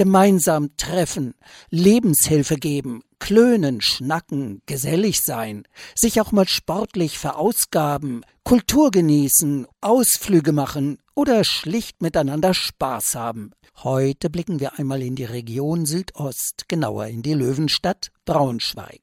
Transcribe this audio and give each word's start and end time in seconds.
Gemeinsam 0.00 0.78
treffen, 0.78 1.34
Lebenshilfe 1.68 2.56
geben, 2.56 3.02
klönen, 3.18 3.82
schnacken, 3.82 4.62
gesellig 4.64 5.20
sein, 5.20 5.64
sich 5.94 6.22
auch 6.22 6.32
mal 6.32 6.48
sportlich 6.48 7.18
verausgaben, 7.18 8.24
Kultur 8.42 8.92
genießen, 8.92 9.66
Ausflüge 9.82 10.52
machen 10.52 10.96
oder 11.14 11.44
schlicht 11.44 12.00
miteinander 12.00 12.54
Spaß 12.54 13.14
haben. 13.14 13.50
Heute 13.76 14.30
blicken 14.30 14.58
wir 14.58 14.78
einmal 14.78 15.02
in 15.02 15.16
die 15.16 15.26
Region 15.26 15.84
Südost, 15.84 16.64
genauer 16.66 17.08
in 17.08 17.20
die 17.20 17.34
Löwenstadt 17.34 18.10
Braunschweig. 18.24 19.02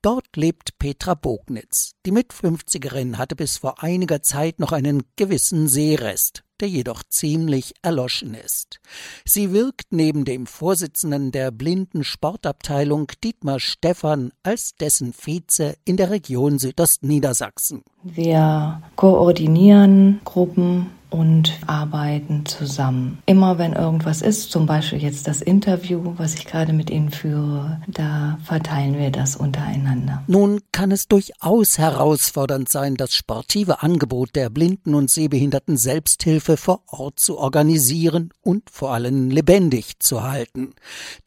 Dort 0.00 0.34
lebt 0.36 0.78
Petra 0.78 1.12
Bognitz. 1.12 1.92
Die 2.06 2.12
Mitfünfzigerin 2.12 3.18
hatte 3.18 3.36
bis 3.36 3.58
vor 3.58 3.82
einiger 3.82 4.22
Zeit 4.22 4.58
noch 4.58 4.72
einen 4.72 5.02
gewissen 5.16 5.68
Seerest 5.68 6.44
der 6.60 6.68
jedoch 6.68 7.02
ziemlich 7.08 7.74
erloschen 7.82 8.34
ist. 8.34 8.80
Sie 9.24 9.52
wirkt 9.52 9.92
neben 9.92 10.24
dem 10.24 10.46
Vorsitzenden 10.46 11.32
der 11.32 11.50
blinden 11.50 12.04
Sportabteilung 12.04 13.08
Dietmar 13.24 13.60
Stephan 13.60 14.32
als 14.42 14.72
dessen 14.80 15.12
Vize 15.12 15.74
in 15.84 15.96
der 15.96 16.10
Region 16.10 16.58
Südostniedersachsen. 16.58 17.82
Wir 18.02 18.82
koordinieren 18.96 20.20
Gruppen 20.24 20.99
und 21.10 21.58
arbeiten 21.66 22.46
zusammen. 22.46 23.18
Immer 23.26 23.58
wenn 23.58 23.72
irgendwas 23.72 24.22
ist, 24.22 24.50
zum 24.50 24.66
Beispiel 24.66 25.02
jetzt 25.02 25.26
das 25.26 25.42
Interview, 25.42 26.14
was 26.16 26.34
ich 26.34 26.46
gerade 26.46 26.72
mit 26.72 26.90
Ihnen 26.90 27.10
führe, 27.10 27.80
da 27.88 28.38
verteilen 28.44 28.96
wir 28.96 29.10
das 29.10 29.36
untereinander. 29.36 30.22
Nun 30.26 30.60
kann 30.72 30.92
es 30.92 31.04
durchaus 31.08 31.78
herausfordernd 31.78 32.70
sein, 32.70 32.94
das 32.94 33.14
sportive 33.14 33.82
Angebot 33.82 34.34
der 34.34 34.50
Blinden- 34.50 34.94
und 34.94 35.10
Sehbehinderten 35.10 35.76
Selbsthilfe 35.76 36.56
vor 36.56 36.82
Ort 36.86 37.18
zu 37.18 37.38
organisieren 37.38 38.30
und 38.42 38.70
vor 38.70 38.92
allem 38.92 39.30
lebendig 39.30 39.98
zu 39.98 40.22
halten. 40.22 40.74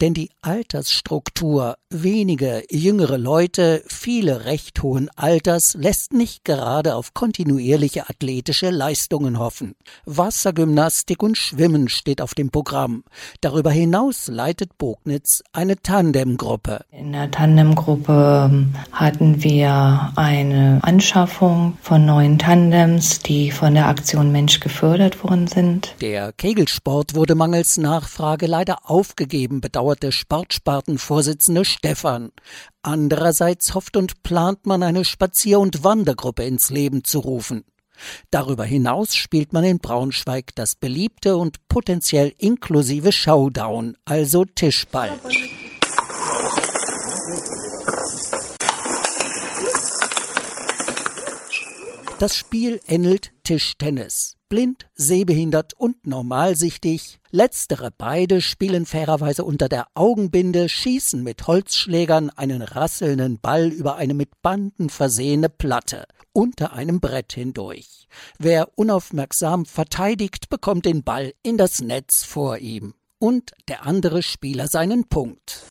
Denn 0.02 0.14
die 0.14 0.30
Altersstruktur, 0.42 1.76
wenige 1.90 2.64
jüngere 2.70 3.18
Leute, 3.18 3.84
viele 3.88 4.46
recht 4.46 4.82
hohen 4.82 5.10
Alters, 5.16 5.74
lässt 5.78 6.14
nicht 6.14 6.46
gerade 6.46 6.96
auf 6.96 7.14
kontinuierliche 7.14 8.10
athletische 8.10 8.70
Leistungen 8.70 9.40
hoffen. 9.40 9.73
Wassergymnastik 10.06 11.24
und 11.24 11.38
Schwimmen 11.38 11.90
steht 11.90 12.22
auf 12.22 12.34
dem 12.34 12.50
Programm. 12.50 13.04
Darüber 13.42 13.72
hinaus 13.72 14.28
leitet 14.28 14.78
Bognitz 14.78 15.44
eine 15.52 15.78
Tandemgruppe. 15.78 16.86
In 16.92 17.12
der 17.12 17.32
Tandemgruppe 17.32 18.50
ähm, 18.52 18.74
hatten 18.92 19.44
wir 19.44 20.12
eine 20.16 20.80
Anschaffung 20.82 21.78
von 21.82 22.06
neuen 22.06 22.40
Tandems, 22.40 23.20
die 23.20 23.52
von 23.52 23.74
der 23.74 23.88
Aktion 23.88 24.32
Mensch 24.32 24.60
gefördert 24.60 25.24
worden 25.24 25.48
sind. 25.48 25.96
Der 26.02 26.34
Kegelsport 26.34 27.16
wurde 27.16 27.36
mangels 27.36 27.78
Nachfrage 27.78 28.48
leider 28.48 28.90
aufgegeben, 28.90 29.62
bedauerte 29.62 30.12
Sportspartenvorsitzende 30.12 31.66
Stefan. 31.66 32.32
Andererseits 32.82 33.74
hofft 33.74 33.96
und 33.96 34.24
plant 34.24 34.66
man 34.66 34.84
eine 34.84 35.06
Spazier- 35.06 35.60
und 35.60 35.84
Wandergruppe 35.84 36.44
ins 36.44 36.70
Leben 36.70 37.04
zu 37.04 37.20
rufen. 37.20 37.64
Darüber 38.32 38.66
hinaus 38.66 39.16
spielt 39.16 39.54
man 39.54 39.64
in 39.64 39.80
Braunschweig 39.80 40.56
das 40.56 40.76
beliebte 40.76 41.38
und 41.38 41.68
potenziell 41.68 42.34
inklusive 42.38 43.12
Showdown, 43.12 43.96
also 44.06 44.46
Tischball. 44.46 45.12
Das 52.20 52.38
Spiel 52.38 52.80
ähnelt 52.88 53.32
Tischtennis. 53.44 54.38
Blind, 54.54 54.86
sehbehindert 54.94 55.74
und 55.74 56.06
normalsichtig. 56.06 57.18
Letztere 57.32 57.90
beide 57.90 58.40
spielen 58.40 58.86
fairerweise 58.86 59.46
unter 59.46 59.68
der 59.68 59.88
Augenbinde, 59.96 60.70
schießen 60.70 61.24
mit 61.24 61.48
Holzschlägern 61.48 62.30
einen 62.30 62.62
rasselnden 62.62 63.40
Ball 63.40 63.70
über 63.70 63.96
eine 63.96 64.14
mit 64.14 64.44
Banden 64.44 64.92
versehene 64.92 65.50
Platte 65.50 66.06
unter 66.34 66.74
einem 66.74 67.00
Brett 67.00 67.34
hindurch. 67.34 68.08
Wer 68.38 68.70
unaufmerksam 68.76 69.66
verteidigt, 69.66 70.50
bekommt 70.50 70.86
den 70.86 71.02
Ball 71.02 71.34
in 71.42 71.58
das 71.58 71.82
Netz 71.82 72.24
vor 72.24 72.60
ihm 72.60 72.94
und 73.18 73.54
der 73.68 73.88
andere 73.88 74.22
Spieler 74.22 74.68
seinen 74.68 75.06
Punkt. 75.06 75.64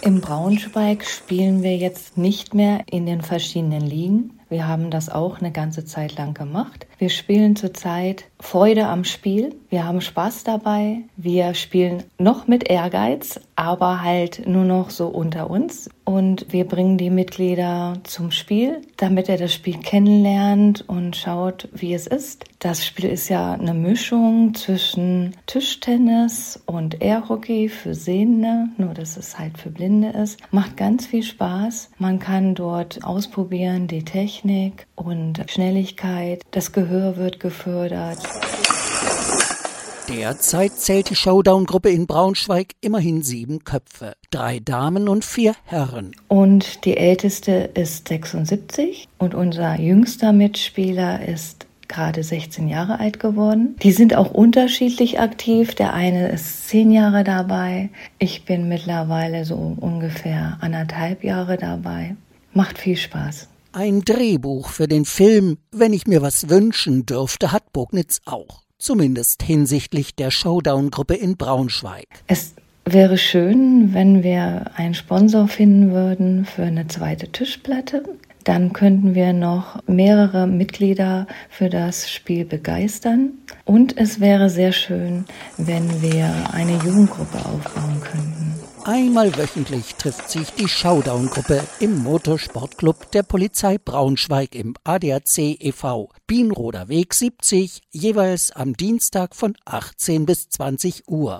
Im 0.00 0.22
Braunschweig 0.22 1.04
spielen 1.04 1.62
wir 1.62 1.76
jetzt 1.76 2.16
nicht 2.16 2.54
mehr 2.54 2.84
in 2.90 3.04
den 3.04 3.20
verschiedenen 3.20 3.82
Ligen. 3.82 4.39
Wir 4.50 4.66
haben 4.66 4.90
das 4.90 5.08
auch 5.08 5.38
eine 5.38 5.52
ganze 5.52 5.84
Zeit 5.84 6.16
lang 6.16 6.34
gemacht. 6.34 6.86
Wir 6.98 7.08
spielen 7.08 7.54
zurzeit 7.54 8.24
Freude 8.40 8.88
am 8.88 9.04
Spiel. 9.04 9.54
Wir 9.68 9.86
haben 9.86 10.00
Spaß 10.00 10.42
dabei. 10.42 10.98
Wir 11.16 11.54
spielen 11.54 12.02
noch 12.18 12.48
mit 12.48 12.68
Ehrgeiz, 12.68 13.38
aber 13.54 14.02
halt 14.02 14.46
nur 14.48 14.64
noch 14.64 14.90
so 14.90 15.06
unter 15.06 15.48
uns. 15.48 15.88
Und 16.04 16.46
wir 16.52 16.66
bringen 16.66 16.98
die 16.98 17.10
Mitglieder 17.10 17.98
zum 18.02 18.32
Spiel, 18.32 18.80
damit 18.96 19.28
er 19.28 19.36
das 19.36 19.54
Spiel 19.54 19.78
kennenlernt 19.78 20.84
und 20.88 21.14
schaut, 21.14 21.68
wie 21.72 21.94
es 21.94 22.08
ist. 22.08 22.46
Das 22.58 22.84
Spiel 22.84 23.04
ist 23.06 23.28
ja 23.28 23.52
eine 23.52 23.74
Mischung 23.74 24.54
zwischen 24.54 25.36
Tischtennis 25.46 26.60
und 26.66 27.00
Airhockey 27.00 27.68
für 27.68 27.94
Sehende, 27.94 28.66
nur 28.76 28.92
dass 28.92 29.16
es 29.16 29.38
halt 29.38 29.56
für 29.56 29.70
Blinde 29.70 30.08
ist. 30.08 30.40
Macht 30.50 30.76
ganz 30.76 31.06
viel 31.06 31.22
Spaß. 31.22 31.90
Man 31.98 32.18
kann 32.18 32.56
dort 32.56 33.04
ausprobieren 33.04 33.86
die 33.86 34.02
Technik 34.40 34.86
und 34.94 35.44
Schnelligkeit. 35.48 36.42
Das 36.50 36.72
Gehör 36.72 37.18
wird 37.18 37.40
gefördert. 37.40 38.18
Derzeit 40.08 40.72
zählt 40.72 41.10
die 41.10 41.14
Showdown-Gruppe 41.14 41.90
in 41.90 42.06
Braunschweig 42.06 42.72
immerhin 42.80 43.22
sieben 43.22 43.64
Köpfe. 43.64 44.14
Drei 44.30 44.58
Damen 44.58 45.08
und 45.08 45.26
vier 45.26 45.54
Herren. 45.64 46.12
Und 46.28 46.86
die 46.86 46.96
älteste 46.96 47.70
ist 47.74 48.08
76 48.08 49.08
und 49.18 49.34
unser 49.34 49.78
jüngster 49.78 50.32
Mitspieler 50.32 51.28
ist 51.28 51.66
gerade 51.86 52.22
16 52.22 52.68
Jahre 52.68 52.98
alt 52.98 53.20
geworden. 53.20 53.76
Die 53.82 53.92
sind 53.92 54.16
auch 54.16 54.30
unterschiedlich 54.30 55.20
aktiv. 55.20 55.74
Der 55.74 55.92
eine 55.92 56.28
ist 56.28 56.66
zehn 56.68 56.90
Jahre 56.90 57.24
dabei. 57.24 57.90
Ich 58.18 58.46
bin 58.46 58.68
mittlerweile 58.68 59.44
so 59.44 59.76
ungefähr 59.78 60.56
anderthalb 60.62 61.24
Jahre 61.24 61.58
dabei. 61.58 62.16
Macht 62.54 62.78
viel 62.78 62.96
Spaß. 62.96 63.50
Ein 63.72 64.00
Drehbuch 64.00 64.70
für 64.70 64.88
den 64.88 65.04
Film 65.04 65.58
Wenn 65.70 65.92
ich 65.92 66.08
mir 66.08 66.22
was 66.22 66.48
wünschen 66.48 67.06
dürfte, 67.06 67.52
hat 67.52 67.72
Bognitz 67.72 68.20
auch 68.24 68.62
zumindest 68.78 69.44
hinsichtlich 69.44 70.16
der 70.16 70.32
Showdown-Gruppe 70.32 71.14
in 71.14 71.36
Braunschweig. 71.36 72.08
Es 72.26 72.54
wäre 72.84 73.16
schön, 73.16 73.94
wenn 73.94 74.24
wir 74.24 74.72
einen 74.74 74.94
Sponsor 74.94 75.46
finden 75.46 75.92
würden 75.92 76.46
für 76.46 76.64
eine 76.64 76.88
zweite 76.88 77.30
Tischplatte. 77.30 78.02
Dann 78.42 78.72
könnten 78.72 79.14
wir 79.14 79.32
noch 79.32 79.86
mehrere 79.86 80.48
Mitglieder 80.48 81.28
für 81.48 81.68
das 81.68 82.10
Spiel 82.10 82.44
begeistern. 82.44 83.34
Und 83.64 83.96
es 83.96 84.18
wäre 84.18 84.50
sehr 84.50 84.72
schön, 84.72 85.26
wenn 85.58 86.02
wir 86.02 86.28
eine 86.52 86.72
Jugendgruppe 86.84 87.38
aufbauen 87.38 88.00
könnten. 88.00 88.54
Einmal 88.84 89.36
wöchentlich 89.36 89.94
trifft 89.96 90.30
sich 90.30 90.50
die 90.54 90.68
Showdown-Gruppe 90.68 91.62
im 91.80 92.02
Motorsportclub 92.02 93.10
der 93.10 93.22
Polizei 93.22 93.76
Braunschweig 93.78 94.54
im 94.54 94.74
ADAC 94.84 95.38
e.V. 95.38 96.10
Bienroder 96.26 96.88
Weg 96.88 97.12
70, 97.12 97.82
jeweils 97.90 98.52
am 98.52 98.74
Dienstag 98.74 99.36
von 99.36 99.54
18 99.66 100.24
bis 100.24 100.48
20 100.48 101.08
Uhr. 101.08 101.38